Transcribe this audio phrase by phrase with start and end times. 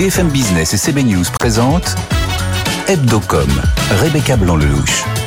[0.00, 1.94] BFM Business et CB News présentent
[2.88, 3.50] Hebdocom,
[4.00, 5.19] Rebecca Blanc-Lelouch.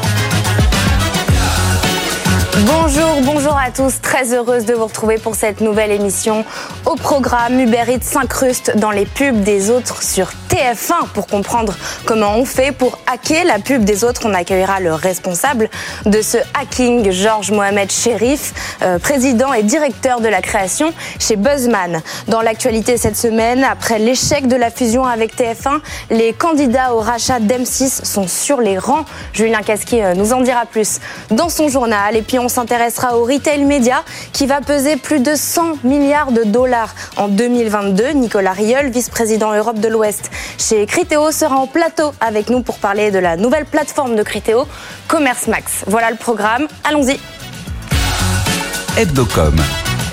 [2.56, 4.00] Bonjour, bonjour à tous.
[4.00, 6.46] Très heureuse de vous retrouver pour cette nouvelle émission.
[6.86, 11.74] Au programme, Uber Eats s'incruste dans les pubs des autres sur TF1 pour comprendre
[12.06, 14.22] comment on fait pour hacker la pub des autres.
[14.26, 15.68] On accueillera le responsable
[16.06, 22.04] de ce hacking, Georges Mohamed Sherif, euh, président et directeur de la création chez Buzzman.
[22.28, 25.80] Dans l'actualité cette semaine, après l'échec de la fusion avec TF1,
[26.12, 29.06] les candidats au rachat d'M6 sont sur les rangs.
[29.34, 31.00] Julien Casquier euh, nous en dira plus
[31.32, 32.16] dans son journal.
[32.16, 36.94] Et puis s'intéressera au retail média qui va peser plus de 100 milliards de dollars
[37.18, 38.10] en 2022.
[38.10, 43.12] Nicolas Rieul, vice-président Europe de l'Ouest chez Criteo, sera en plateau avec nous pour parler
[43.12, 44.68] de la nouvelle plateforme de Criteo,
[45.08, 45.84] Commerce Max.
[45.88, 46.68] Voilà le programme.
[46.84, 47.20] Allons-y.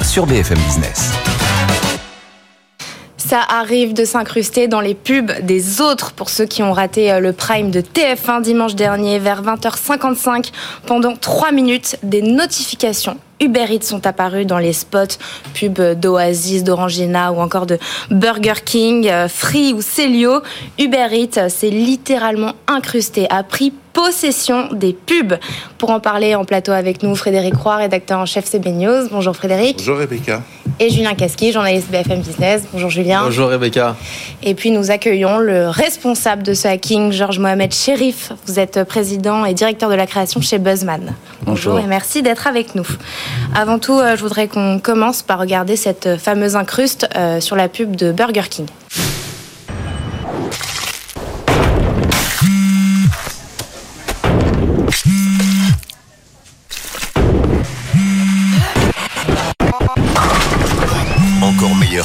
[0.02, 1.29] Sur BFM Business.
[3.20, 7.20] Ça arrive de s'incruster dans les pubs des autres pour ceux qui ont raté euh,
[7.20, 10.50] le prime de TF1 dimanche dernier vers 20h55.
[10.86, 15.18] Pendant 3 minutes, des notifications Uber Eats sont apparus dans les spots
[15.52, 17.78] pubs d'Oasis, d'Orangina ou encore de
[18.10, 20.41] Burger King, euh, Free ou Celio.
[20.78, 25.34] Uber Eats s'est littéralement incrusté, a pris possession des pubs.
[25.78, 29.08] Pour en parler en plateau avec nous, Frédéric Roy, rédacteur en chef CB News.
[29.10, 29.78] Bonjour Frédéric.
[29.78, 30.42] Bonjour Rebecca.
[30.78, 32.62] Et Julien Casqui, journaliste BFM Business.
[32.72, 33.24] Bonjour Julien.
[33.24, 33.97] Bonjour Rebecca.
[34.42, 38.32] Et puis nous accueillons le responsable de ce hacking, Georges Mohamed Sherif.
[38.47, 41.14] Vous êtes président et directeur de la création chez Buzzman.
[41.43, 42.87] Bonjour, et merci d'être avec nous.
[43.54, 47.69] Avant tout, euh, je voudrais qu'on commence par regarder cette fameuse incruste euh, sur la
[47.69, 48.66] pub de Burger King.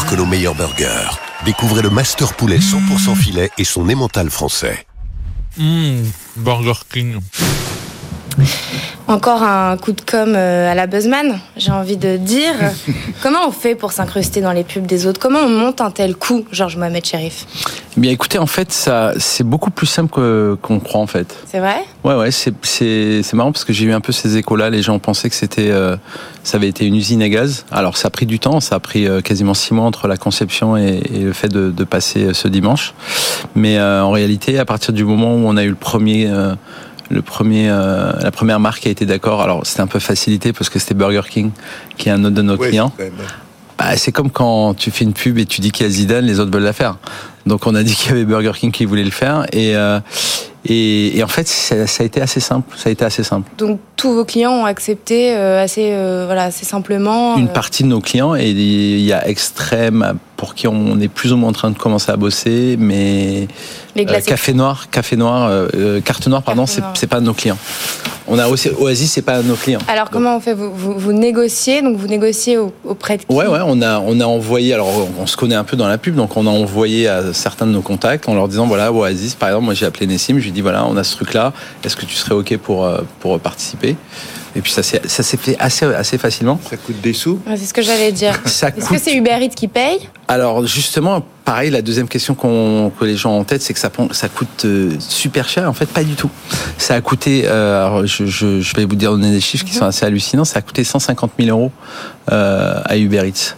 [0.04, 1.18] Que nos meilleurs burgers.
[1.46, 4.86] Découvrez le Master Poulet 100% filet et son émental français.
[5.58, 6.02] Mmh,
[6.38, 7.20] Burger King.
[9.08, 12.54] Encore un coup de com euh, à la Buzzman, j'ai envie de dire.
[13.22, 15.20] Comment on fait pour s'incruster dans les pubs des autres?
[15.20, 17.46] Comment on monte un tel coup, Georges Mohamed Sherif
[17.96, 21.36] Eh Bien écoutez, en fait, ça, c'est beaucoup plus simple que- qu'on croit en fait.
[21.46, 21.84] C'est vrai?
[22.04, 24.72] Ouais, ouais, c'est, marrant parce que j'ai eu un peu ces échos-là.
[24.72, 25.96] Les gens pensaient que c'était, euh,
[26.44, 27.66] ça avait été une usine à gaz.
[27.72, 30.18] Alors ça a pris du temps, ça a pris euh, quasiment six mois entre la
[30.18, 32.96] conception et, et le fait de, de passer euh, ce dimanche.
[33.54, 36.56] Mais euh, en réalité, à partir du moment où on a eu le premier, euh,
[37.10, 39.42] le premier, euh, la première marque a été d'accord.
[39.42, 41.52] Alors c'était un peu facilité parce que c'était Burger King
[41.98, 42.92] qui est un autre de nos Ouais, clients.
[42.98, 43.12] c'est
[43.78, 46.26] Bah, c'est comme quand tu fais une pub et tu dis qu'il y a Zidane,
[46.26, 46.98] les autres veulent la faire.
[47.46, 50.00] Donc on a dit qu'il y avait Burger King qui voulait le faire et euh,
[50.68, 52.76] et, et en fait ça, ça a été assez simple.
[52.76, 53.50] Ça a été assez simple.
[53.60, 57.38] Donc tous vos clients ont accepté euh, assez, euh, voilà, assez simplement.
[57.38, 61.32] Une partie de nos clients et il y a Extrême pour qui on est plus
[61.34, 63.48] ou moins en train de commencer à bosser, mais
[63.96, 64.22] les euh.
[64.26, 65.50] Café Noir, Café Noir,
[66.04, 67.58] Carte Noire, pardon, c'est c'est pas de nos clients.
[68.28, 69.80] On a aussi Oasis, c'est pas de nos clients.
[69.88, 70.54] Alors comment on fait?
[70.54, 73.32] Vous, vous, vous négociez, donc vous négociez au- auprès de qui?
[73.32, 75.88] Ouais, ouais, on a, on a envoyé, alors on, on se connaît un peu dans
[75.88, 78.92] la pub, donc on a envoyé à certains de nos contacts en leur disant, voilà,
[78.92, 81.16] Oasis, par exemple, moi j'ai appelé Nessim, je lui ai dit, voilà, on a ce
[81.16, 81.54] truc-là,
[81.84, 83.96] est-ce que tu serais OK pour, euh, pour participer?
[84.58, 86.58] Et puis ça s'est ça s'est fait assez, assez facilement.
[86.70, 87.42] Ça coûte des sous?
[87.46, 88.40] Ouais, C'est ce que j'allais dire.
[88.46, 90.08] Ça Est-ce que coûte- c'est Uber Eats qui paye?
[90.30, 93.80] Alors justement, pareil, la deuxième question qu'on que les gens ont en tête, c'est que
[93.82, 95.70] ça, ça coûte euh, super cher.
[95.70, 96.30] En fait, pas du tout.
[96.78, 99.74] Ça a coûté, euh, alors je, je, je vais vous dire donner des chiffres qui
[99.74, 101.72] sont assez hallucinants, ça a coûté 150 000 euros
[102.32, 103.56] euh, à Uber Eats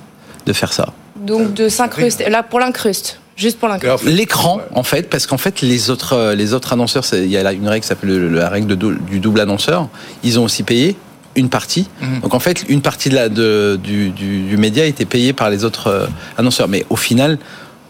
[0.47, 0.87] de faire ça.
[1.15, 2.27] Donc de s'incruster.
[2.31, 4.03] Là pour l'incruste, juste pour l'incruste.
[4.03, 7.43] L'écran, en fait, parce qu'en fait, les autres, euh, les autres annonceurs, il y a
[7.43, 8.75] là une règle qui s'appelle le- la règle de
[9.09, 9.87] du double annonceur.
[10.23, 10.95] Ils ont aussi payé
[11.35, 11.87] une partie.
[12.21, 15.49] Donc en fait, une partie de la, de, du, du, du média était payée par
[15.51, 16.07] les autres euh,
[16.37, 16.67] annonceurs.
[16.67, 17.37] Mais au final,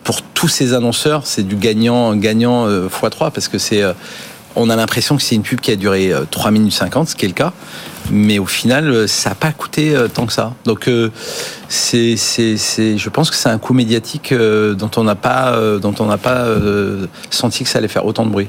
[0.03, 3.93] pour tous ces annonceurs, c'est du gagnant, gagnant euh, x3 parce que c'est, euh,
[4.57, 7.15] on a l'impression que c'est une pub qui a duré euh, 3 minutes 50, ce
[7.15, 7.53] qui est le cas.
[8.11, 10.53] Mais au final, euh, ça n'a pas coûté euh, tant que ça.
[10.65, 11.11] Donc, euh,
[11.67, 15.53] c'est, c'est, c'est, je pense que c'est un coup médiatique euh, dont on n'a pas,
[15.53, 18.47] euh, dont on n'a pas euh, senti que ça allait faire autant de bruit.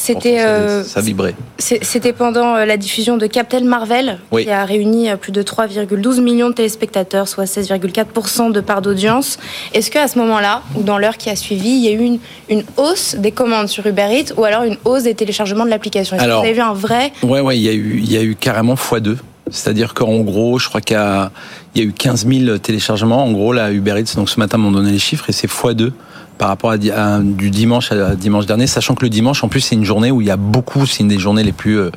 [0.00, 1.34] C'était ça- euh, ça vibrait.
[1.58, 4.44] c'était pendant euh, la diffusion de Captain Marvel Oui.
[4.44, 9.38] qui a réuni euh, plus de 3,12 millions de téléspectateurs, soit 16,4% de part d'audience.
[9.74, 12.18] Est-ce qu'à ce moment-là, ou dans l'heure qui a suivi, il y a eu une,
[12.48, 16.16] une hausse des commandes sur Uber Eats ou alors une hausse des téléchargements de l'application?
[16.16, 18.16] Est-ce que vous avez vu un vrai Ouais, ouais, il y a eu, il y
[18.16, 19.16] a eu carrément x2.
[19.50, 21.30] C'est-à-dire qu'en gros, je crois qu'il y a,
[21.74, 23.24] il y a eu 15 000 téléchargements.
[23.24, 25.90] En gros, là, Uber Eats, donc ce matin, m'ont donné les chiffres et c'est x2
[26.38, 29.74] par rapport à, du dimanche à dimanche dernier, sachant que le dimanche, en plus, c'est
[29.74, 31.90] une journée où il y a beaucoup, c'est une des journées les plus, euh,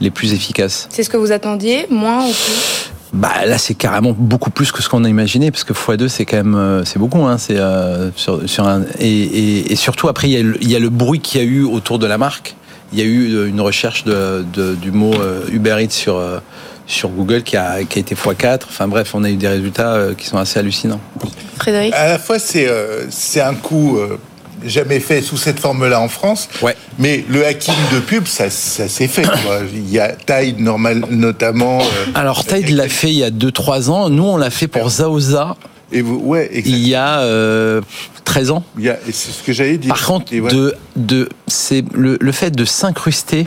[0.00, 0.86] les plus efficaces.
[0.90, 2.90] C'est ce que vous attendiez, moins ou plus?
[3.14, 6.26] Bah là, c'est carrément beaucoup plus que ce qu'on a imaginé, parce que x2, c'est
[6.26, 7.38] quand même, euh, c'est beaucoup, hein.
[7.38, 10.70] C'est euh, sur, sur un et, et, et surtout après, il y, a le, il
[10.70, 12.54] y a le bruit qu'il y a eu autour de la marque.
[12.92, 16.16] Il y a eu euh, une recherche de, de- du mot euh, Uber Eats sur
[16.16, 16.38] euh,
[16.88, 18.60] sur Google qui a, qui a été x4.
[18.68, 21.00] Enfin bref, on a eu des résultats euh, qui sont assez hallucinants.
[21.58, 24.16] Frédéric À la fois, c'est euh, c'est un coup euh,
[24.64, 26.48] jamais fait sous cette forme-là en France.
[26.62, 26.74] Ouais.
[26.98, 29.22] Mais le hacking de pub, ça, ça s'est fait.
[29.22, 29.60] quoi.
[29.72, 31.80] Il y a Tide normal, notamment.
[31.82, 34.08] euh, Alors Tide l'a fait il y a 2-3 ans.
[34.10, 35.56] Nous, on l'a fait pour Zaoza
[35.92, 37.80] et vous, ouais, il y a euh,
[38.24, 38.64] 13 ans.
[38.78, 39.88] Il y a- et c'est ce que j'allais dire.
[39.94, 43.46] Par contre, de, de, c'est le, le fait de s'incruster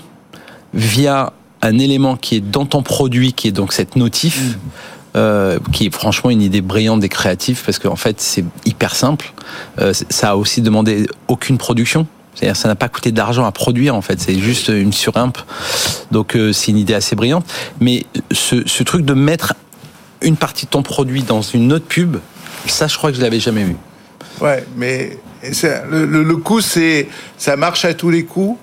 [0.74, 4.60] via un élément qui est dans ton produit, qui est donc cette notif, Mm.
[5.18, 9.34] euh, qui est franchement une idée brillante des créatifs, parce qu'en fait, c'est hyper simple.
[9.80, 12.08] Euh, ça a aussi demandé aucune production.
[12.34, 14.22] C'est-à-dire, ça n'a pas coûté d'argent à produire, en fait.
[14.22, 15.38] C'est juste une surimpe.
[16.12, 17.46] Donc, euh, c'est une idée assez brillante.
[17.82, 19.54] Mais ce, ce truc de mettre
[20.22, 22.18] une partie de ton produit dans une autre pub,
[22.68, 23.76] ça, je crois que je l'avais jamais vu.
[24.40, 25.18] Ouais, mais
[25.90, 28.58] le, le, le coup, c'est ça marche à tous les coups.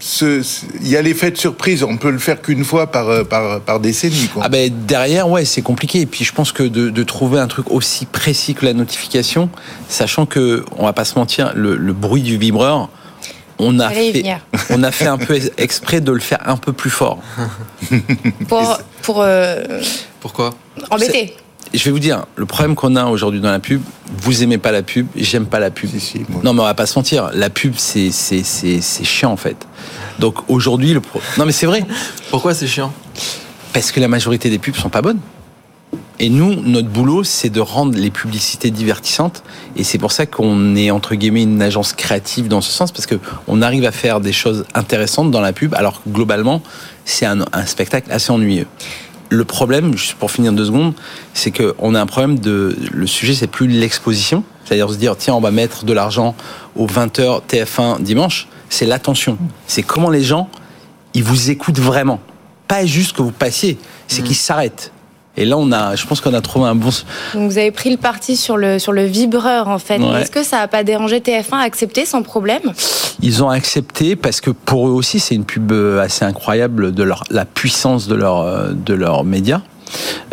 [0.00, 1.82] Il y a l'effet de surprise.
[1.82, 4.28] On peut le faire qu'une fois par, euh, par, par décennie.
[4.32, 4.42] Quoi.
[4.44, 6.00] Ah ben derrière, ouais, c'est compliqué.
[6.02, 9.50] Et puis je pense que de, de trouver un truc aussi précis que la notification,
[9.88, 12.88] sachant que on va pas se mentir, le, le bruit du vibreur,
[13.58, 14.24] on a fait,
[14.70, 17.18] on a fait un peu exprès de le faire un peu plus fort.
[18.48, 19.64] Pour, pour euh,
[20.20, 20.54] Pourquoi?
[20.90, 21.34] embêter.
[21.74, 23.82] Je vais vous dire, le problème qu'on a aujourd'hui dans la pub,
[24.22, 25.90] vous aimez pas la pub, j'aime pas la pub.
[25.90, 26.40] Si, si, moi.
[26.42, 29.36] Non mais on va pas se mentir, la pub c'est c'est c'est c'est chiant en
[29.36, 29.66] fait.
[30.18, 31.20] Donc aujourd'hui le pro...
[31.36, 31.84] non mais c'est vrai.
[32.30, 32.92] Pourquoi c'est chiant?
[33.72, 35.20] Parce que la majorité des pubs sont pas bonnes.
[36.20, 39.44] Et nous, notre boulot, c'est de rendre les publicités divertissantes.
[39.76, 43.06] Et c'est pour ça qu'on est, entre guillemets, une agence créative dans ce sens, parce
[43.06, 43.14] que
[43.46, 46.60] on arrive à faire des choses intéressantes dans la pub, alors que globalement,
[47.04, 48.66] c'est un, un spectacle assez ennuyeux.
[49.30, 50.94] Le problème, juste pour finir deux secondes,
[51.34, 52.76] c'est qu'on a un problème de.
[52.92, 54.42] Le sujet, c'est plus l'exposition.
[54.64, 56.34] C'est-à-dire se dire, tiens, on va mettre de l'argent
[56.76, 58.48] aux 20h TF1 dimanche.
[58.70, 59.38] C'est l'attention.
[59.66, 60.48] C'est comment les gens,
[61.14, 62.20] ils vous écoutent vraiment.
[62.66, 63.78] Pas juste que vous passiez,
[64.08, 64.92] c'est qu'ils s'arrêtent.
[65.40, 66.90] Et là, on a, je pense qu'on a trouvé un bon.
[67.34, 69.98] Donc vous avez pris le parti sur le, sur le vibreur en fait.
[69.98, 70.22] Ouais.
[70.22, 72.72] Est-ce que ça n'a pas dérangé TF1 à accepter sans problème?
[73.22, 77.02] Ils ont accepté parce que pour eux aussi, c'est une pub euh, assez incroyable de
[77.04, 79.60] leur, la puissance de leur, euh, de leurs médias.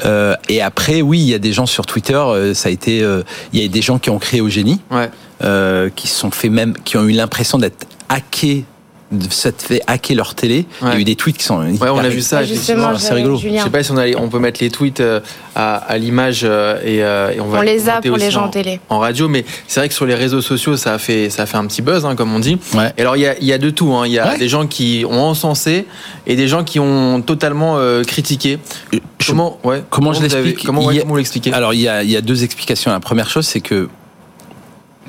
[0.06, 2.22] Euh, et après, oui, il y a des gens sur Twitter,
[2.54, 3.22] ça a été, euh,
[3.54, 5.10] il y a des gens qui ont créé au génie, Ouais.
[5.44, 8.66] euh, qui se sont fait même, qui ont eu l'impression d'être hackés,
[9.12, 10.66] de s'être fait hacker leur télé.
[10.81, 11.60] Il y a eu des tweets qui sont.
[11.60, 12.40] Ouais, on a vu ça.
[12.40, 12.44] Ah.
[12.44, 13.36] Justement, c'est rigolo.
[13.38, 13.63] Je Julien.
[13.63, 15.19] sais pas si on, a, on peut mettre les tweets euh,
[15.56, 18.46] à, à l'image euh, et, euh, et on va On les a pour les gens
[18.46, 18.80] en, télé.
[18.90, 21.46] en radio, mais c'est vrai que sur les réseaux sociaux, ça a fait, ça a
[21.46, 22.57] fait un petit buzz, hein, comme on dit.
[22.74, 22.92] Ouais.
[22.98, 23.94] Et alors, il y a, il y a de tout.
[23.94, 24.07] hein.
[24.07, 24.38] Il y a Ouais.
[24.40, 25.86] des gens qui ont encensé
[26.25, 28.58] et des gens qui ont totalement euh, critiqué.
[28.92, 31.54] Je- Comment, ouais, comment je vous l'explique Comment, ouais, Il y a- comment vous l'expliquez?
[31.54, 32.90] Alors il y a, il y a deux explications.
[32.92, 33.88] La première chose, c'est que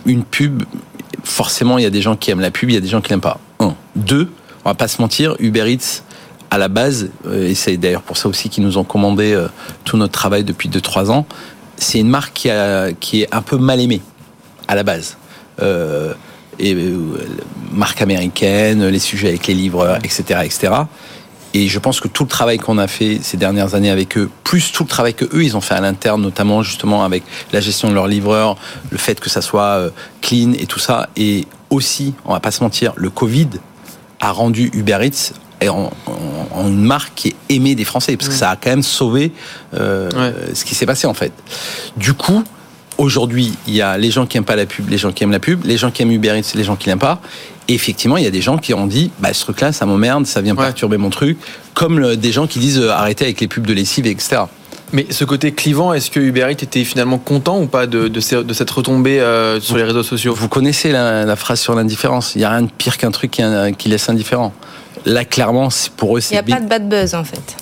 [0.04, 0.62] une pub,
[1.24, 3.00] forcément, il y a des gens qui aiment la pub, il y a des gens
[3.00, 3.38] qui l'aiment pas.
[3.96, 4.28] Deux,
[4.64, 6.02] on va pas se mentir, Uber Eats,
[6.50, 9.48] à la base, euh, et c'est d'ailleurs pour ça aussi qu'ils nous ont commandé euh,
[9.84, 11.26] tout notre travail depuis 2-3 ans,
[11.76, 14.02] c'est une marque qui, a, qui est un peu mal aimée,
[14.68, 15.16] à la base.
[15.60, 16.14] Euh,
[16.58, 16.96] et euh,
[17.72, 20.72] marque américaine, les sujets avec les livreurs, etc., etc.
[21.54, 24.30] Et je pense que tout le travail qu'on a fait ces dernières années avec eux,
[24.44, 27.22] plus tout le travail que eux ils ont fait à l'interne, notamment justement avec
[27.52, 28.56] la gestion de leurs livreurs,
[28.90, 32.62] le fait que ça soit clean et tout ça, et aussi, on va pas se
[32.62, 33.48] mentir, le Covid
[34.20, 35.32] a rendu Uber Eats
[35.68, 38.70] en, en- en une marque qui est aimée des Français, parce que ça a quand
[38.70, 39.32] même sauvé
[39.74, 40.54] euh, Ouais.
[40.54, 41.32] ce qui s'est passé en fait.
[41.96, 42.42] Du coup,
[42.98, 45.32] aujourd'hui, il y a les gens qui aiment pas la pub, les gens qui aiment
[45.32, 47.20] la pub, les gens qui aiment Uber Eats, les gens qui l'aiment pas.
[47.68, 50.24] Et effectivement, il y a des gens qui ont dit, bah, ce truc-là, ça m'emmerde,
[50.26, 50.64] ça vient Ouais.
[50.64, 51.36] perturber mon truc.
[51.74, 54.42] Comme le- des gens qui disent, euh, arrêtez avec les pubs de lessive, etc.
[54.92, 58.20] Mais ce côté clivant, est-ce que Uber Eats était finalement content ou pas de, de,
[58.20, 60.32] ces- de cette retombée euh, sur les réseaux sociaux?
[60.34, 62.34] Vous connaissez la, la phrase sur l'indifférence.
[62.36, 63.42] Il y a rien de pire qu'un truc qui,
[63.78, 64.52] qui laisse indifférent.
[65.04, 66.54] Là, clairement, c'est- pour eux, Il n'y c'est a big.
[66.54, 67.56] pas de bad buzz en fait.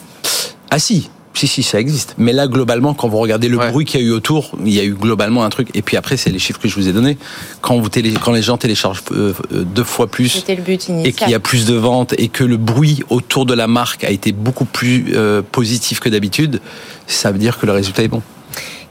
[0.70, 2.14] Ah si, Si, si, ça existe.
[2.16, 3.70] Mais là, globalement, quand vous regardez le Ouais.
[3.70, 5.68] bruit qu'il y a eu autour, il y a eu globalement un truc.
[5.74, 7.18] Et puis après, c'est les chiffres que je vous ai donnés.
[7.60, 8.12] Quand, vous télé...
[8.12, 11.34] quand les gens téléchargent euh, euh, deux fois plus C'était le but et qu'il y
[11.34, 14.64] a plus de ventes et que le bruit autour de la marque a été beaucoup
[14.64, 16.60] plus euh, positif que d'habitude,
[17.08, 18.22] ça veut dire que le résultat est bon.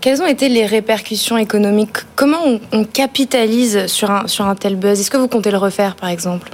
[0.02, 2.00] Quelles ont été les répercussions économiques?
[2.18, 5.00] Comment on, on capitalise sur un, sur un tel buzz?
[5.00, 6.52] Est-ce que vous comptez le refaire, par exemple?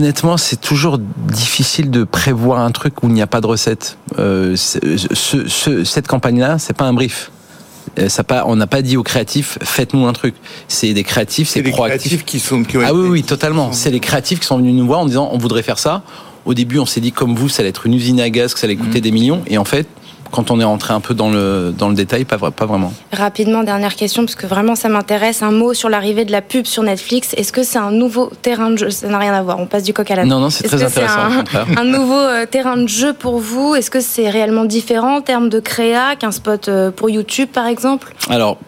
[0.00, 3.96] Honnêtement, c'est toujours difficile de prévoir un truc où il n'y a pas de recette.
[4.18, 7.30] Euh, c'est- ce- ce- cette campagne-là, c'est pas un brief.
[7.98, 10.34] Euh, Ça pas, on n'a pas dit aux créatifs, faites-nous un truc.
[10.68, 12.08] C'est des créatifs, c'est proactif.
[12.10, 13.72] créatifs qui sont qui Ah oui, oui, totalement.
[13.72, 16.02] C'est les créatifs qui sont venus nous voir en disant on voudrait faire ça.
[16.44, 18.60] Au début, on s'est dit comme vous, ça allait être une usine à gaz, que
[18.60, 19.40] ça allait coûter des millions.
[19.46, 19.88] Et en fait,
[20.30, 22.92] quand on est rentré un peu dans le, dans le détail, pas, vra- pas vraiment.
[23.12, 25.42] Rapidement, dernière question, parce que vraiment ça m'intéresse.
[25.42, 27.34] Un mot sur l'arrivée de la pub sur Netflix.
[27.36, 28.90] Est-ce que c'est un nouveau terrain de jeu?
[28.90, 30.82] Ça n'a rien à voir, on passe du coq à la Non, non, c'est très
[30.82, 31.20] intéressant,
[31.54, 33.74] un, un nouveau euh, terrain de jeu pour vous?
[33.74, 37.66] Est-ce que c'est réellement différent en termes de créa qu'un spot euh, pour YouTube, par
[37.66, 38.14] exemple?
[38.28, 38.58] Alors,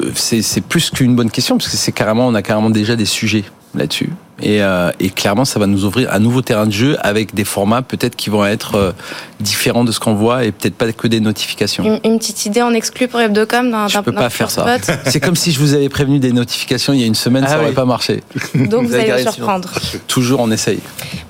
[0.00, 2.96] euh, c'est c'est plus qu'une bonne question, parce que c'est carrément, on a carrément déjà
[2.96, 4.10] des sujets là-dessus.
[4.40, 7.44] Et, euh, et clairement, ça va nous ouvrir un nouveau terrain de jeu avec des
[7.44, 8.92] formats peut-être qui vont être euh,
[9.40, 11.84] différents de ce qu'on voit et peut-être pas que des notifications.
[11.84, 14.78] une, une petite idée en exclu pour Hebdocom d'un Je peux pas faire ça.
[14.78, 17.44] spot C'est comme si je vous avais prévenu des notifications il y a une semaine,
[17.46, 17.74] Ah ça aurait oui.
[17.74, 18.22] pas marché.
[18.54, 19.30] Donc vous Vous allez me raison.
[19.32, 19.68] surprendre.
[20.08, 20.80] Toujours, on essaye.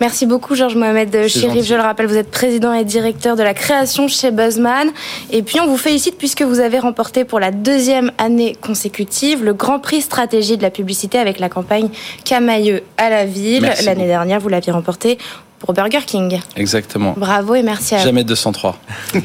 [0.00, 1.66] Merci beaucoup, Georges Mohamed C'est Chérif.
[1.66, 4.88] Je le rappelle, vous êtes président et directeur de la création chez Buzzman.
[5.30, 9.52] Et puis, on vous félicite puisque vous avez remporté pour la deuxième année consécutive le
[9.54, 11.88] Grand Prix stratégie de la publicité avec la campagne
[12.24, 13.72] Camailleux à la ville.
[13.84, 15.18] L'année dernière, vous l'aviez remporté
[15.58, 16.40] pour Burger King.
[16.56, 17.14] Exactement.
[17.16, 18.04] Bravo et merci à vous.
[18.04, 18.76] Jamais 203.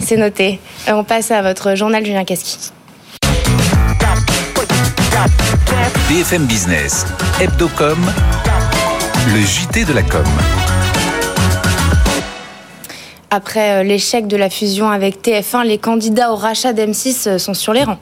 [0.00, 0.58] C'est noté.
[0.88, 2.72] Et on passe à votre journal Julien Casqui.
[6.08, 7.06] BFM Business,
[7.40, 7.98] Hebdocom,
[9.32, 10.24] le JT de la com.
[13.30, 17.54] Après euh, l'échec de la fusion avec TF1, les candidats au rachat d'M6 euh, sont
[17.54, 17.98] sur les rangs.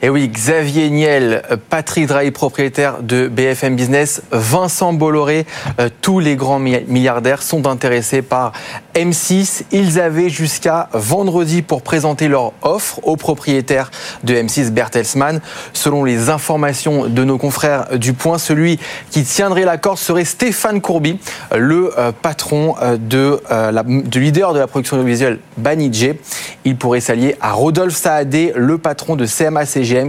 [0.00, 5.44] Et oui, Xavier Niel, euh, Patrick Drahi, propriétaire de BFM Business, Vincent Bolloré,
[5.80, 8.52] euh, tous les grands mi- milliardaires sont intéressés par
[8.94, 9.64] M6.
[9.72, 13.90] Ils avaient jusqu'à vendredi pour présenter leur offre au propriétaire
[14.22, 15.40] de M6, Bertelsmann.
[15.72, 18.78] Selon les informations de nos confrères du Point, celui
[19.10, 21.18] qui tiendrait l'accord serait Stéphane Courby,
[21.56, 23.40] le euh, patron de,
[24.08, 26.20] du leader de la production audiovisuelle Banijé.
[26.64, 29.26] Il pourrait s'allier à Rodolphe Saadé, le patron de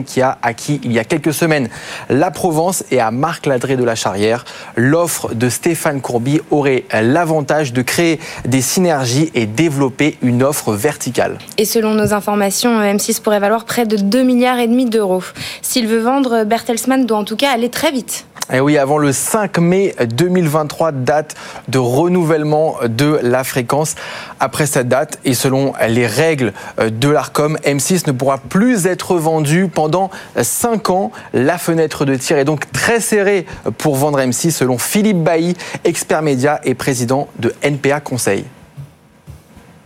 [0.05, 1.69] Qui a acquis il y a quelques semaines
[2.09, 4.43] la Provence, et à Marc Ladré de la Charrière.
[4.75, 11.37] L'offre de Stéphane Courby aurait l'avantage de créer des synergies et développer une offre verticale.
[11.57, 15.23] Et selon nos informations, M6 pourrait valoir près de 2 milliards et demi d'euros.
[15.61, 18.25] S'il veut vendre, Bertelsmann doit en tout cas aller très vite.
[18.51, 21.35] Et oui, avant le 5 mai 2023, date
[21.67, 23.93] de renouvellement de la fréquence.
[24.39, 29.68] Après cette date, et selon les règles de l'ARCOM, M6 ne pourra plus être vendu
[29.69, 31.11] pendant 5 ans.
[31.33, 33.45] La fenêtre de tir est donc très serrée
[33.77, 38.45] pour vendre M6, selon Philippe Bailly, expert média et président de NPA Conseil.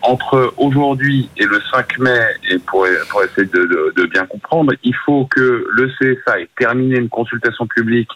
[0.01, 2.19] entre aujourd'hui et le 5 mai,
[2.51, 7.65] et pour, essayer de, bien comprendre, il faut que le CSA ait terminé une consultation
[7.67, 8.09] publique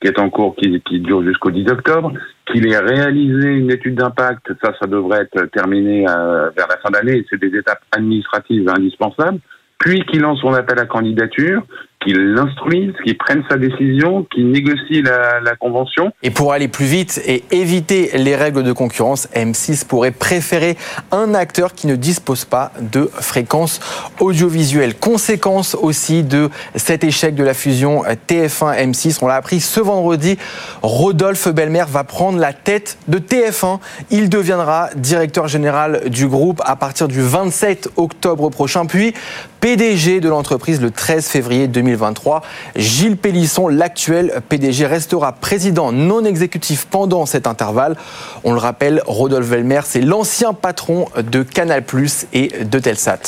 [0.00, 2.12] qui est en cours, qui, dure jusqu'au 10 octobre,
[2.46, 6.90] qu'il ait réalisé une étude d'impact, ça, ça devrait être terminé euh, vers la fin
[6.90, 9.40] d'année, c'est des étapes administratives indispensables,
[9.80, 11.62] puis qu'il lance son appel à candidature,
[12.00, 17.20] qu'il l'instruise, qu'il prenne sa décision, qu'il négocie la, convention, Et pour aller plus vite
[17.26, 20.76] et éviter les règles de concurrence, M6 pourrait préférer
[21.12, 23.80] un acteur qui ne dispose pas de fréquences
[24.20, 24.94] audiovisuelles.
[24.94, 30.38] Conséquence aussi de cet échec de la fusion TF1-M6, on l'a appris ce vendredi,
[30.82, 33.80] Rodolphe Belmer va prendre la tête de TF1.
[34.10, 39.14] Il deviendra directeur général du groupe à partir du 27 octobre prochain, puis
[39.60, 42.42] PDG de l'entreprise le 13 février 2023.
[42.76, 47.96] Gilles Pélisson, l'actuel PDG, restera président non exécutif pendant cet intervalle.
[48.44, 51.84] On le rappelle, Rodolphe Velmer, c'est l'ancien patron de Canal+
[52.32, 53.18] et de Telsat.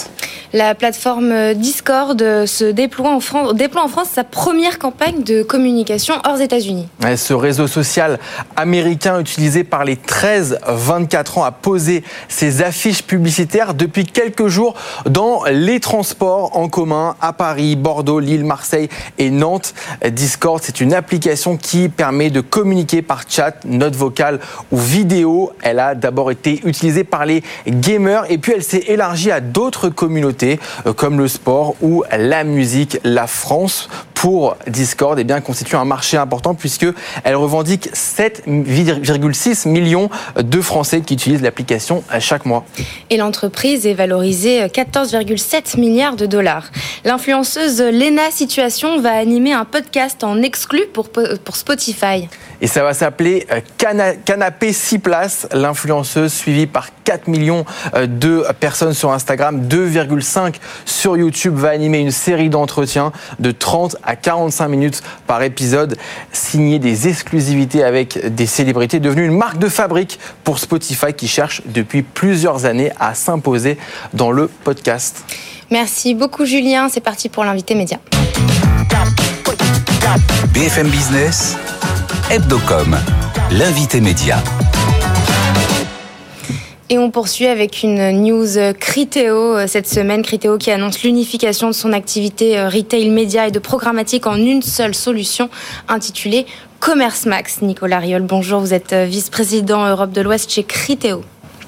[0.53, 6.15] La plateforme Discord se déploie en France, déploie en France sa première campagne de communication
[6.25, 6.89] hors États-Unis.
[7.17, 8.19] Ce réseau social
[8.57, 14.75] américain utilisé par les 13-24 ans a posé ses affiches publicitaires depuis quelques jours
[15.07, 19.73] dans les transports en commun à Paris, Bordeaux, Lille, Marseille et Nantes.
[20.11, 24.41] Discord, c'est une application qui permet de communiquer par chat, note vocale
[24.71, 25.53] ou vidéo.
[25.63, 29.89] Elle a d'abord été utilisée par les gamers et puis elle s'est élargie à d'autres
[29.89, 32.99] communautés euh, comme le sport ou la musique.
[33.05, 33.89] La France
[34.23, 41.15] pour Discord eh bien, constitue un marché important puisqu'elle revendique 7,6 millions de Français qui
[41.15, 42.65] utilisent l'application chaque mois.
[43.11, 46.71] Et l'entreprise est valorisée 14,7 milliards de dollars.
[47.05, 52.29] L'influenceuse Lena Situation va animer un podcast en exclu pour, pour Spotify.
[52.63, 53.61] Et ça va s'appeler euh,
[54.25, 55.49] Canapé 6 places.
[55.53, 57.65] L'influenceuse suivie par 4 millions
[57.95, 60.55] euh, de personnes sur Instagram, 2,5
[60.85, 65.97] sur YouTube, va animer une série d'entretiens de 30 à 45 minutes par épisode,
[66.31, 71.63] signer des exclusivités avec des célébrités, devenue une marque de fabrique pour Spotify qui cherche
[71.67, 73.77] depuis plusieurs années à s'imposer
[74.15, 75.25] dans le podcast.
[75.73, 77.99] Merci beaucoup Julien, c'est parti pour l'invité média.
[80.53, 81.57] BFM Business,
[82.33, 82.97] Hebdocom,
[83.51, 84.43] l'invité média.
[86.89, 90.23] Et on poursuit avec une news Criteo euh, cette semaine.
[90.23, 94.63] Criteo qui annonce l'unification de son activité euh, retail média et de programmatique en une
[94.63, 95.51] seule solution
[95.89, 96.47] intitulée
[96.81, 97.61] Commerce Max.
[97.61, 98.61] Nicolas Riol, bonjour.
[98.61, 101.23] Vous êtes euh, vice-président Europe de l'Ouest chez Criteo.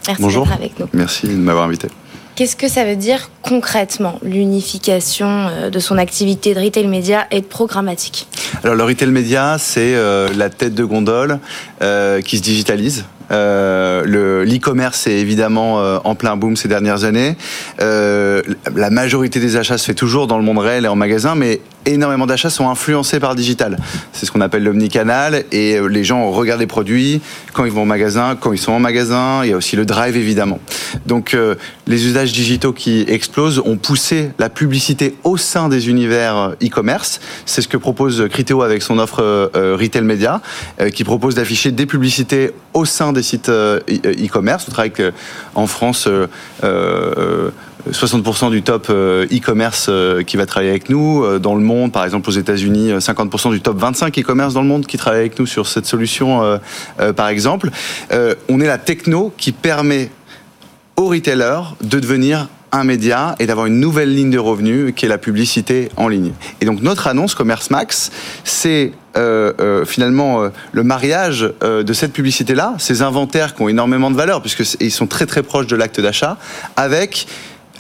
[0.09, 0.87] Merci d'être avec nous.
[0.95, 1.89] Merci de m'avoir invité.
[2.37, 7.41] Qu'est-ce que ça veut dire concrètement, l'unification euh, de son activité de retail média et
[7.41, 8.27] de programmatique
[8.65, 11.39] Alors le retail média, c'est euh, la tête de gondole
[11.81, 13.05] euh, qui se digitalise.
[13.31, 17.37] L'e-commerce est évidemment en plein boom ces dernières années.
[17.81, 21.35] la majorité des achats se fait toujours dans le monde réel et en magasin,
[21.87, 23.79] énormément d'achats sont influencés par le digital.
[24.13, 27.21] C'est ce qu'on appelle l'omnicanal et euh, les gens regardent les produits
[27.53, 29.45] quand ils vont au magasin, quand ils sont en magasin.
[29.45, 30.59] Il y a aussi le drive évidemment.
[31.07, 31.55] Donc euh,
[31.87, 37.21] les usages digitaux qui explosent ont poussé la publicité au sein des univers euh, e-commerce.
[37.47, 40.41] C'est ce que propose Criteo avec son offre Retail Media,
[40.95, 44.67] qui propose d'afficher des publicités au sein des sites e-commerce.
[44.69, 44.93] On travaille
[45.55, 46.09] en France
[47.91, 51.23] 60% du top euh, e-commerce euh, qui va travailler avec nous.
[51.23, 54.69] Euh, dans le monde, par exemple aux États-Unis, 50% du top 25 e-commerce dans le
[54.69, 56.59] monde qui travaille avec nous sur cette solution,
[57.17, 57.71] par exemple.
[58.49, 60.11] On est la techno qui permet
[60.97, 65.09] aux retailers de devenir un média et d'avoir une nouvelle ligne de revenus qui est
[65.09, 66.33] la publicité en ligne.
[66.61, 68.11] Et donc notre annonce Commerce Max,
[68.45, 68.93] c'est
[69.87, 75.07] finalement le mariage de cette publicité-là, ces inventaires qui ont énormément de valeur puisqu'ils sont
[75.07, 76.37] très très proches de l'acte d'achat,
[76.77, 77.27] avec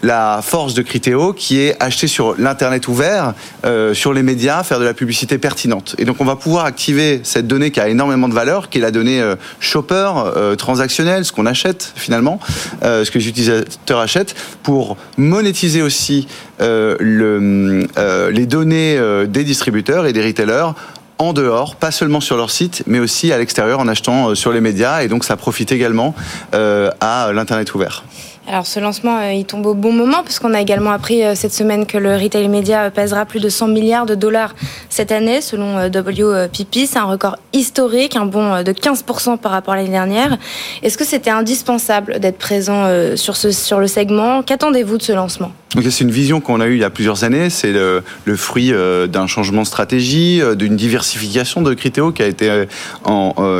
[0.04, 3.32] la force de Criteo qui est acheter sur l'internet ouvert,
[3.64, 5.96] euh, sur les médias, faire de la publicité pertinente.
[5.98, 8.80] Et donc on va pouvoir activer cette donnée qui a énormément de valeur, qui est
[8.82, 12.38] la donnée euh, shopper, euh, transactionnelle, ce qu'on achète finalement,
[12.82, 16.28] ce que les utilisateurs achètent, pour monétiser aussi
[16.60, 17.86] le,
[18.30, 20.74] les données des distributeurs et des retailers
[21.18, 24.60] en dehors, pas seulement sur leur site, mais aussi à l'extérieur en achetant sur les
[24.60, 25.02] médias.
[25.02, 26.14] Et donc ça profite également
[26.52, 28.04] à l'Internet ouvert.
[28.46, 31.54] Alors ce lancement, euh, il tombe au bon moment puisqu'on a également appris euh, cette
[31.54, 34.54] semaine que le retail média pèsera plus de 100 milliards de dollars
[34.90, 36.86] cette année selon euh, WPP.
[36.86, 40.36] C'est un record historique, un bond de 15% par rapport à l'année dernière.
[40.82, 44.42] Est-ce que c'était indispensable d'être présent sur, ce, sur le segment?
[44.42, 45.52] Qu'attendez-vous de ce lancement?
[45.82, 47.50] C'est une vision qu'on a eue il y a plusieurs années.
[47.50, 48.02] C'est le,
[48.36, 48.72] fruit
[49.08, 52.64] d'un changement de stratégie, d'une diversification de Criteo qui a été,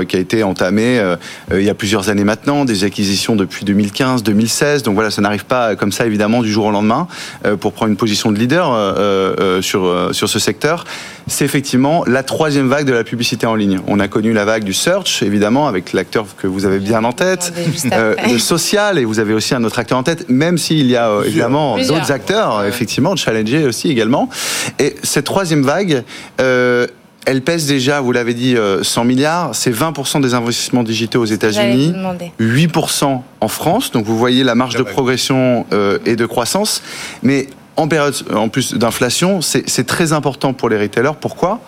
[0.08, 1.00] qui a été entamée
[1.52, 5.44] il y a plusieurs années maintenant, des acquisitions depuis 2015, 2016 donc voilà, ça n'arrive
[5.44, 7.06] pas comme ça évidemment du jour au lendemain
[7.44, 10.84] euh, pour prendre une position de leader euh, euh, sur, sur ce secteur.
[11.26, 13.80] C'est effectivement la troisième vague de la publicité en ligne.
[13.87, 17.12] On a connu la vague du search, évidemment, avec l'acteur que vous avez bien en
[17.12, 17.52] tête,
[18.30, 21.10] le social, et vous avez aussi un autre acteur en tête, même s'il y a
[21.24, 24.28] évidemment d'autres acteurs, effectivement, Challenger aussi également.
[24.78, 26.04] Et cette troisième vague,
[27.26, 29.54] elle pèse déjà, vous l'avez dit, 100 euh, milliards.
[29.54, 31.94] C'est 20% des investissements digitaux aux États-Unis,
[32.40, 33.90] 8% en France.
[33.90, 36.82] Donc vous voyez la marge de progression euh, et de croissance.
[37.22, 41.16] Mais en période en plus d'inflation, c'est très important pour les retailers.
[41.20, 41.60] Pourquoi?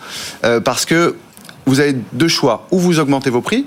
[0.45, 1.16] Euh, Parce que
[1.64, 2.66] vous avez deux choix.
[2.71, 3.66] Ou vous augmentez vos prix.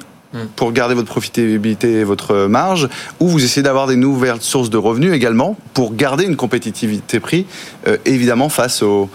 [0.56, 2.88] Pour garder votre profitabilité et votre marge,
[3.20, 7.46] ou vous essayez d'avoir des nouvelles sources de revenus également pour garder une compétitivité prix,
[7.88, 9.10] euh, évidemment face aux,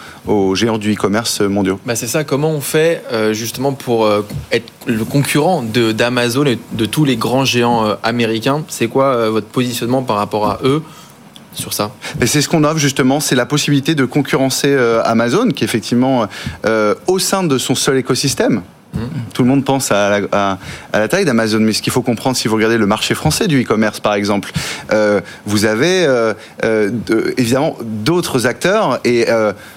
[0.54, 1.78] géants du e-commerce mondiaux.
[1.86, 6.58] Bah c'est ça, comment on fait euh, justement pour euh, être le concurrent d'Amazon et
[6.72, 8.64] de tous les grands géants américains?
[8.68, 10.82] C'est quoi votre positionnement par rapport à eux
[11.52, 11.92] sur ça?
[12.26, 16.26] C'est ce qu'on offre justement, c'est la possibilité de concurrencer Amazon, qui est effectivement
[17.06, 18.62] au sein de son seul écosystème,
[19.32, 20.20] Tout le monde pense à
[20.92, 23.62] la, taille d'Amazon, mais ce qu'il faut comprendre, si vous regardez le marché français du
[23.62, 24.52] e-commerce, par exemple,
[24.92, 29.26] euh, vous avez euh, euh, de- évidemment d'autres acteurs et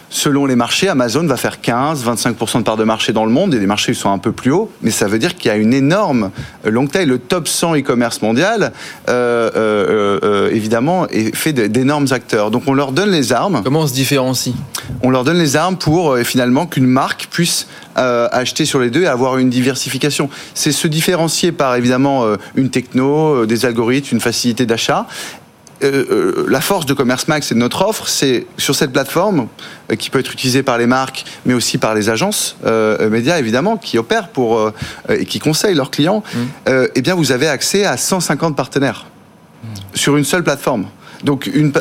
[0.10, 3.60] selon les marchés, Amazon va faire 15-25% de part de marché dans le monde et
[3.60, 5.74] les marchés sont un peu plus hauts, mais ça veut dire qu'il y a une
[5.74, 6.32] énorme
[6.66, 7.06] euh, longue taille.
[7.06, 8.72] Le top 100 e-commerce mondial,
[9.10, 12.52] euh, euh, euh, évidemment, est fait d'énormes acteurs.
[12.52, 14.56] Donc on leur donne les armes Comment on se différencie?
[15.02, 19.08] On leur donne les armes pour finalement qu'une marque puisse acheter sur les deux et
[19.08, 20.30] avoir une diversification.
[20.54, 25.08] C'est se différencier par évidemment une techno, des algorithmes, une facilité d'achat.
[25.84, 29.48] Euh, euh, la force de Commerce Max et de notre offre, c'est sur cette plateforme
[29.92, 33.38] euh, qui peut être utilisée par les marques, mais aussi par les agences euh, médias
[33.38, 34.72] évidemment qui opèrent pour
[35.10, 36.24] et qui conseillent leurs clients.
[36.68, 39.06] euh, eh bien, vous avez accès à 150 partenaires
[39.94, 40.88] sur une seule plateforme.
[41.24, 41.72] Donc, une,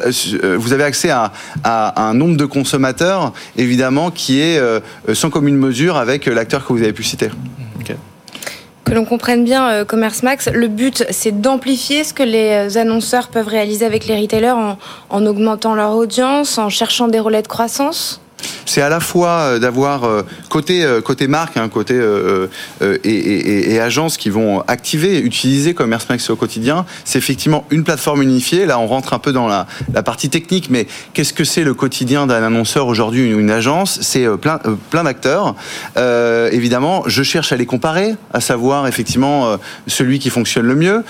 [0.57, 1.33] vous avez accès à,
[1.63, 4.59] à un nombre de consommateurs, évidemment, qui est
[5.13, 7.31] sans commune mesure avec l'acteur que vous avez pu citer.
[8.87, 12.81] Que l'on comprenne bien euh, Commerce Max, le but c'est d'amplifier ce que les euh,
[12.81, 14.79] annonceurs peuvent réaliser avec les retailers en,
[15.11, 18.21] en augmentant leur audience, en cherchant des relais de croissance.
[18.67, 22.49] C'est à la fois euh, d'avoir euh, côté euh, côté marque, hein, côté euh,
[22.83, 26.87] et, et- agences qui vont activer, utiliser Commerce Max au quotidien.
[27.05, 28.67] C'est effectivement une plateforme unifiée.
[28.67, 29.67] Là, on rentre un peu dans la,
[30.03, 33.99] partie technique, mais qu'est-ce que c'est le quotidien d'un annonceur aujourd'hui ou une agence?
[34.03, 34.59] C'est plein
[34.91, 35.55] plein d'acteurs.
[35.97, 41.05] Évidemment, je cherche à les comparer, à savoir effectivement celui qui fonctionne le mieux.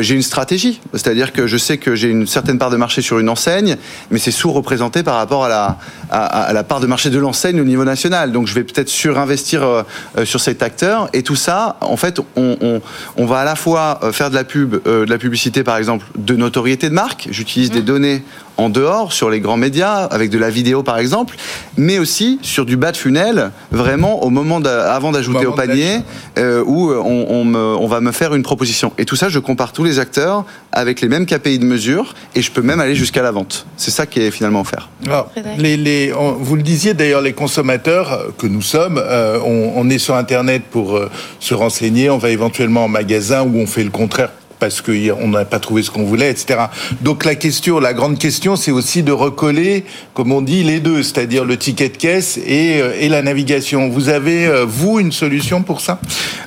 [0.00, 3.18] J'ai une stratégie, c'est-à-dire que je sais que j'ai une certaine part de marché sur
[3.18, 3.76] une enseigne,
[4.10, 5.78] mais c'est sous-représenté par rapport à la
[6.10, 8.32] à, à la part de marché de l'enseigne au niveau national.
[8.32, 9.82] Donc je vais peut-être surinvestir euh,
[10.18, 11.08] euh, sur cet acteur.
[11.12, 12.80] Et tout ça, en fait, on, on,
[13.16, 16.06] on va à la fois euh, faire de la pub, de la publicité par exemple,
[16.16, 17.28] de notoriété de marque.
[17.30, 18.22] J'utilise des données
[18.58, 21.36] en dehors, sur les grands médias, avec de la vidéo par exemple,
[21.76, 25.98] mais aussi sur du bas de funnel, vraiment au moment avant d'ajouter au panier,
[26.38, 28.92] euh, où euh, on, on me- on va me faire une proposition.
[28.98, 32.42] Et tout ça, je compare tous les acteurs avec les mêmes KPI de mesure, et
[32.42, 33.66] je peux même aller jusqu'à la vente.
[33.76, 34.88] C'est ça qui est finalement offert.
[35.06, 35.60] Alors, Frédéric.
[35.60, 39.72] les, les- on- vous le disiez d'ailleurs, les consommateurs euh, que nous sommes, euh, on,
[39.76, 43.66] on est sur Internet pour euh, se renseigner, on va éventuellement en magasin où on
[43.66, 46.60] fait le contraire parce qu'on n'a pas trouvé ce qu'on voulait, etc.
[47.02, 51.02] Donc la question, la grande question, c'est aussi de recoller, comme on dit, les deux,
[51.02, 53.88] c'est-à-dire le ticket de caisse et, euh, la navigation.
[53.88, 56.00] Vous avez, euh, vous, une solution pour ça?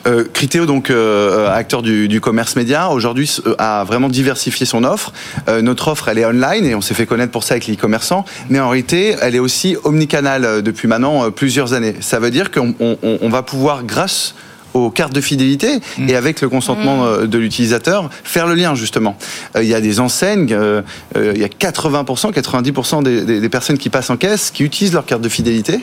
[0.07, 5.13] Euh, Criteo, donc euh, acteur du, commerce média, aujourd'hui a vraiment diversifié son offre.
[5.61, 8.25] Notre offre, elle est online et on s'est fait connaître pour ça avec les e-commerçants.
[8.49, 11.95] Mais en réalité, elle est aussi omnicanal depuis maintenant plusieurs années.
[12.01, 14.35] Ça veut dire qu'on on- on- on va pouvoir, grâce
[14.73, 19.17] aux cartes de fidélité et avec le consentement euh, de l'utilisateur, faire le lien justement.
[19.55, 20.81] Euh, Il y a des enseignes, euh,
[21.15, 24.63] euh, il y a 80%, 90% des, des- des personnes qui passent en caisse qui
[24.63, 25.79] utilisent leur carte de fidélité.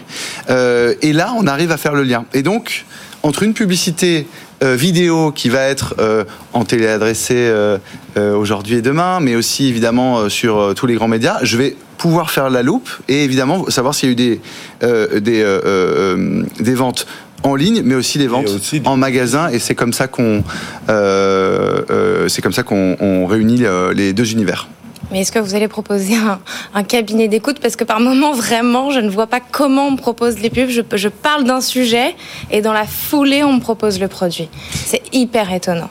[0.51, 2.25] Euh, et là, on arrive à faire le lien.
[2.33, 2.85] Et donc,
[3.23, 4.27] entre une publicité
[4.63, 7.79] euh, vidéo qui va être euh, en télé adressée euh,
[8.17, 11.57] euh, aujourd'hui et demain, mais aussi évidemment euh, sur euh, tous les grands médias, je
[11.57, 14.41] vais pouvoir faire la loupe et évidemment savoir s'il y a eu des,
[14.83, 17.07] euh, des, euh, euh, des ventes
[17.43, 19.49] en ligne, mais aussi des ventes aussi des- en magasin.
[19.51, 20.43] Et c'est comme ça qu'on
[20.89, 24.69] euh, euh, c'est comme ça qu'on on réunit euh, les deux univers.
[25.13, 26.41] Mais est-ce que vous allez proposer un,
[26.75, 27.61] un cabinet d'écoute?
[27.61, 30.69] Parce que par moment, vraiment, je ne vois pas comment on me propose les pubs.
[30.69, 32.17] Je, je parle d'un sujet
[32.51, 34.49] et dans la foulée, on me propose le produit.
[34.73, 35.91] C'est hyper étonnant.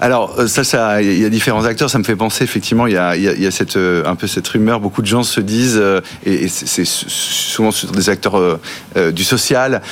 [0.00, 1.90] Alors euh, ça, ça, il y a différents acteurs.
[1.90, 4.78] Ça me fait penser effectivement, il y a, cette, euh, un peu cette rumeur.
[4.78, 8.58] Beaucoup de gens se disent, euh, et, c'est souvent sur des acteurs
[9.12, 9.82] du social.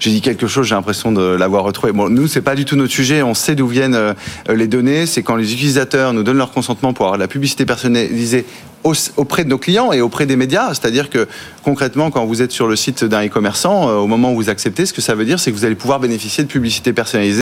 [0.00, 1.92] J'ai dit quelque chose, j'ai l'impression de l'avoir retrouvé.
[1.92, 3.22] Bon, nous, c'est pas du tout notre sujet.
[3.22, 4.14] On sait d'où viennent
[4.52, 5.06] les données.
[5.06, 8.44] C'est quand les utilisateurs nous donnent leur consentement pour avoir la publicité personnalisée
[8.84, 10.68] au- auprès de nos clients et auprès des médias.
[10.74, 11.28] C'est-à-dire que
[11.62, 14.92] concrètement, quand vous êtes sur le site d'un e-commerçant, au moment où vous acceptez, ce
[14.92, 17.40] que ça veut dire, c'est que vous allez pouvoir bénéficier de publicité personnalisée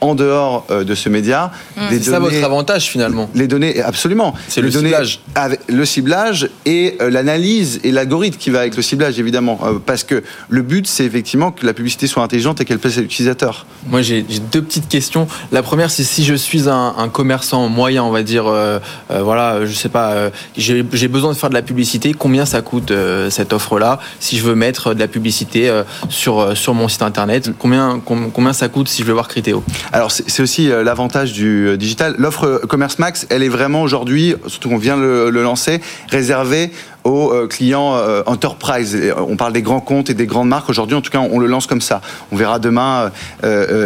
[0.00, 1.50] en dehors euh, de ce média.
[1.90, 3.28] Les C'est ça votre avantage finalement.
[3.34, 4.34] les données, absolument.
[4.48, 5.20] C'est le données ciblage.
[5.34, 9.58] avec le ciblage et euh, l'analyse et l'algorithme qui va avec le ciblage, évidemment.
[9.64, 12.98] Euh, parce que le but, c'est effectivement que la publicité soit intelligente et qu'elle plaise
[12.98, 13.66] à l'utilisateur.
[13.88, 15.26] Moi, j'ai deux petites questions.
[15.52, 18.78] La première, c'est si je suis un, un commerçant moyen, on va dire, euh,
[19.10, 22.14] euh, voilà, je sais pas, euh, j'ai besoin de faire de la publicité.
[22.18, 26.40] Combien ça coûte euh, cette offre-là Si je veux mettre de la publicité euh, sur
[26.40, 29.62] euh, sur mon site internet, combien com- combien ça coûte si je veux voir Criteo
[29.92, 32.14] Alors, c'est aussi euh, l'avantage du euh, digital.
[32.16, 36.70] L'offre euh, Commerce Max, elle est vraiment aujourd'hui, surtout qu'on vient le, le lancer, réservée
[37.04, 38.98] aux clients enterprise.
[39.16, 40.68] On parle des grands comptes et des grandes marques.
[40.68, 42.00] Aujourd'hui, en tout cas, on le lance comme ça.
[42.32, 43.10] On verra demain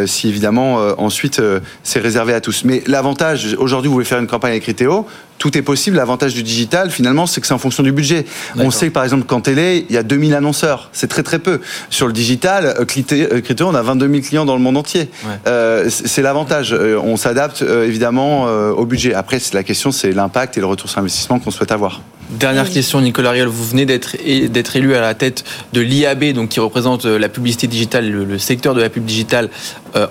[0.07, 1.41] si évidemment ensuite
[1.83, 2.65] c'est réservé à tous.
[2.65, 5.07] Mais l'avantage, aujourd'hui, vous voulez faire une campagne avec Criteo,
[5.39, 5.97] tout est possible.
[5.97, 8.25] L'avantage du digital, finalement, c'est que c'est en fonction du budget.
[8.57, 10.91] On sait que, par exemple, qu'en télé, il y a 2000 annonceurs.
[10.93, 11.61] C'est très, très peu.
[11.91, 15.11] Sur le digital, euh, Criteo, on a 22 000 clients dans le monde entier.
[15.47, 16.73] Euh, c'est l'avantage.
[16.73, 19.15] Euh, on s'adapte, évidemment, au budget.
[19.15, 22.01] Après, la question, c'est l'impact et le retour sur investissement qu'on souhaite avoir.
[22.31, 23.49] Dernière question, Nicolas Riol.
[23.49, 28.11] Vous venez d'être élu à la tête de l'IAB, donc qui représente la publicité digitale,
[28.11, 29.51] le, secteur de la pub digitale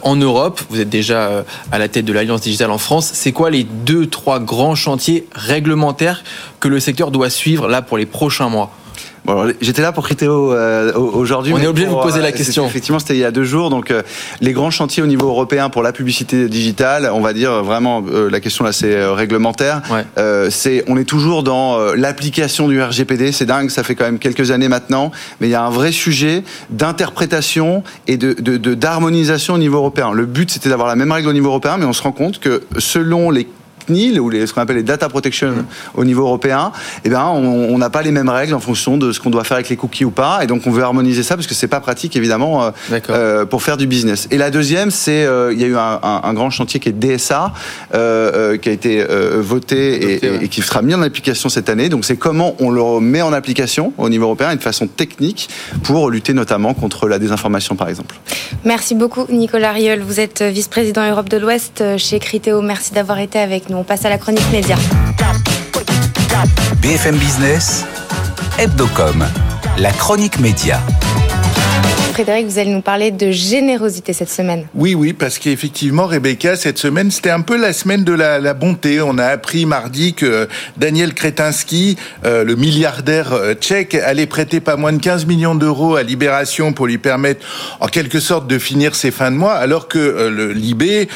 [0.04, 0.62] en Europe.
[0.70, 3.10] Vous êtes déjà à la tête de l'Alliance digitale en France.
[3.14, 6.24] C'est quoi les deux, trois grands chantiers réglementaire
[6.60, 8.72] que le secteur doit suivre là pour les prochains mois?
[9.26, 11.54] Bon, j'étais là pour Criteo euh, aujourd'hui.
[11.54, 12.66] On est obligé de vous poser la euh, question.
[12.66, 13.70] Effectivement, c'était il y a deux jours.
[13.70, 14.02] Donc, euh,
[14.42, 18.40] les grands chantiers au niveau européen pour la publicité digitale, on va dire vraiment la
[18.42, 19.82] question là, c'est réglementaire.
[20.50, 23.32] c'est, on est toujours dans l'application du RGPD.
[23.32, 25.92] C'est dingue, ça fait quand même quelques années maintenant, mais il y a un vrai
[25.92, 30.12] sujet d'interprétation et de, de d'harmonisation au niveau européen.
[30.12, 32.40] Le but, c'était d'avoir la même règle au niveau européen, mais on se rend compte
[32.40, 33.48] que selon les
[33.86, 35.66] CNIL ou les, ce qu'on appelle les data protection mm.
[35.96, 36.72] au niveau européen,
[37.04, 39.56] eh ben on n'a pas les mêmes règles en fonction de ce qu'on doit faire
[39.56, 41.80] avec les cookies ou pas, et donc on veut harmoniser ça parce que c'est pas
[41.80, 42.72] pratique évidemment euh,
[43.10, 44.28] euh, pour faire du business.
[44.32, 46.94] Et la deuxième, c'est euh, il y a eu un, un, grand chantier qui est
[46.94, 47.54] DSA
[47.92, 49.06] qui a été
[49.38, 51.90] voté, et, et, qui sera mis en application cette année.
[51.90, 55.50] Donc c'est comment on le met en application au niveau européen et de façon technique
[55.84, 58.16] pour lutter notamment contre la désinformation par exemple.
[58.66, 60.02] Merci beaucoup Nicolas Riol.
[60.02, 62.62] Vous êtes vice-président Europe de l'Ouest chez Criteo.
[62.62, 63.73] Merci d'avoir été avec nous.
[63.76, 64.76] On passe à la chronique média.
[66.82, 67.86] BFM Business,
[68.60, 69.26] Hebdocom,
[69.78, 70.80] la chronique média.
[72.14, 74.68] Frédéric, vous allez nous parler de générosité cette semaine.
[74.76, 79.02] Oui, oui, parce qu'effectivement, Rebecca, cette semaine, c'était un peu la semaine de la, bonté.
[79.02, 84.76] On a appris mardi que Daniel Kretinsky, euh, le milliardaire euh, tchèque, allait prêter pas
[84.76, 87.44] moins de 15 millions d'euros à Libération pour lui permettre,
[87.80, 91.08] en quelque sorte, de finir ses fins de mois, alors que euh, le Libé,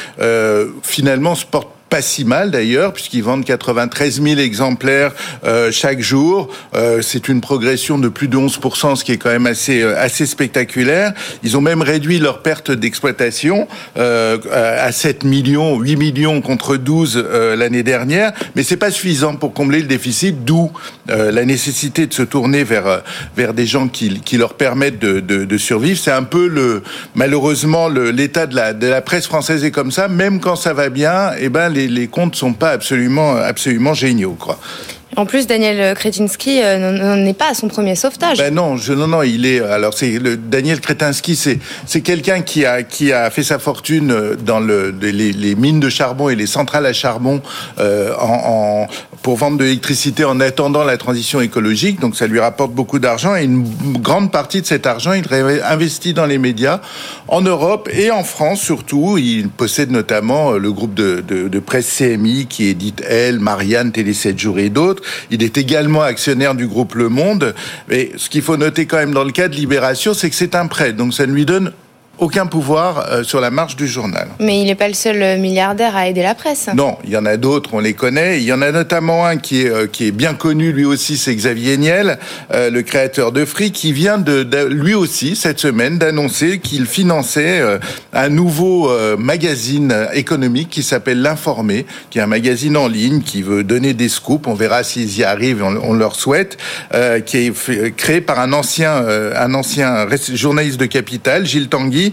[0.82, 5.12] finalement, se porte pas si mal d'ailleurs, puisqu'ils vendent 93 000 exemplaires
[5.44, 6.48] euh, chaque jour.
[6.74, 9.98] Euh, c'est une progression de plus de 11%, ce qui est quand même assez euh,
[9.98, 11.12] assez spectaculaire.
[11.42, 17.14] Ils ont même réduit leur perte d'exploitation euh, à 7 millions, 8 millions contre 12
[17.16, 20.70] euh, l'année dernière, mais c'est pas suffisant pour combler le déficit, d'où
[21.08, 23.02] la nécessité de se tourner vers
[23.34, 25.98] vers des gens qui, qui leur permettent de, de, de survivre.
[25.98, 26.82] C'est un peu le
[27.14, 30.90] malheureusement l'état de la de la presse française est comme ça, même quand ça va
[30.90, 34.58] bien, et eh ben les comptes sont pas absolument, absolument géniaux, quoi.
[35.18, 38.38] En plus, Daniel Kretinsky euh, n'est pas à son premier sauvetage.
[38.38, 39.58] Ben non, non, non, il est.
[39.58, 40.16] Alors, c'est
[40.48, 44.94] Daniel Kretinsky, c'est c'est quelqu'un qui a qui a fait sa fortune euh, dans le
[45.02, 47.42] les, mines de charbon et les centrales à charbon
[47.80, 48.12] euh,
[49.22, 51.98] pour vendre de l'électricité en attendant la transition écologique.
[51.98, 53.66] Donc, ça lui rapporte beaucoup d'argent et une
[53.98, 55.24] grande partie de cet argent, il
[55.64, 56.80] investit dans les médias
[57.26, 59.18] en Europe et en France surtout.
[59.18, 64.14] Il possède notamment le groupe de, de, de presse CMI qui édite Elle, Marianne, Télé
[64.14, 65.02] 7 jours et d'autres.
[65.30, 67.54] Il est également actionnaire du groupe Le Monde.
[67.88, 70.54] Mais ce qu'il faut noter quand même dans le cas de Libération, c'est que c'est
[70.54, 70.92] un prêt.
[70.92, 71.72] Donc ça ne lui donne
[72.18, 74.28] aucun pouvoir euh, sur la marche du journal.
[74.40, 76.68] Mais il n'est pas le seul euh, milliardaire à aider la presse.
[76.74, 78.38] Non, il y en a d'autres, on les connaît.
[78.38, 81.16] Il y en a notamment un qui est, euh, qui est bien connu, lui aussi,
[81.16, 82.18] c'est Xavier Niel,
[82.52, 87.62] le créateur de Free, qui vient de, lui aussi, cette semaine, d'annoncer qu'il finançait
[88.12, 93.64] un nouveau magazine économique qui s'appelle L'Informé, qui est un magazine en ligne qui veut
[93.64, 94.46] donner des scoops.
[94.46, 96.58] On verra s'ils y arrivent, on, on leur souhaite,
[97.26, 99.04] qui est créé par un ancien,
[99.36, 102.07] un ancien journaliste de Capital, Gilles Tanguy,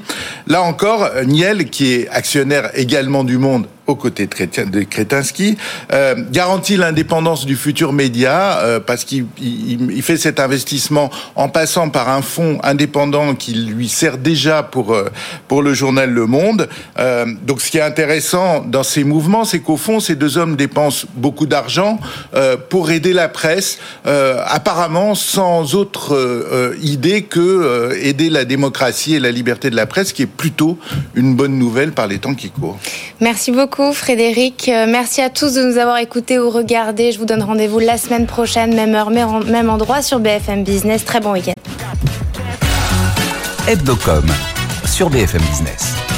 [0.47, 5.57] Là encore, Niel, qui est actionnaire également du Monde, aux côtés de Kretinsky,
[5.93, 11.89] euh, garantit l'indépendance du futur média euh, parce qu'il il, fait cet investissement en passant
[11.89, 15.09] par un fonds indépendant qui lui sert déjà pour euh,
[15.47, 16.67] pour le journal Le Monde.
[17.45, 21.07] Donc, ce qui est intéressant dans ces mouvements, c'est qu'au fond, ces deux hommes dépensent
[21.15, 21.99] beaucoup d'argent
[22.69, 29.69] pour aider la presse, apparemment sans autre idée que aider la démocratie et la liberté
[29.69, 30.77] de la presse, qui est plutôt
[31.15, 32.79] une bonne nouvelle par les temps qui courent.
[33.19, 34.69] Merci beaucoup beaucoup Frédéric.
[34.69, 37.11] Euh, merci à tous de nous avoir écoutés ou regardés.
[37.11, 41.03] Je vous donne rendez-vous la semaine prochaine, même heure, même endroit sur BFM Business.
[41.03, 41.53] Très bon week-end.
[44.85, 46.14] Sur BFM Business.